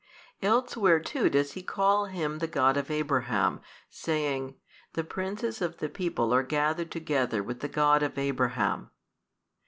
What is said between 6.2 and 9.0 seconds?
are gathered together with the God of Abraham.